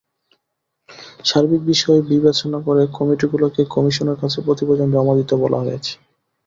সার্বিক 1.25 1.61
বিষয় 1.71 1.99
বিবেচনা 2.09 2.59
করে 2.67 2.81
কমিটিগুলোকে 2.97 3.61
কমিশনের 3.75 4.17
কাছে 4.21 4.37
প্রতিবেদন 4.45 4.87
জমা 4.95 5.13
দিতে 5.19 5.35
বলা 5.43 5.59
হয়েছে। 5.63 5.93